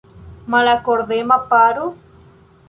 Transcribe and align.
Malakordema 0.51 1.37
paro? 1.49 1.85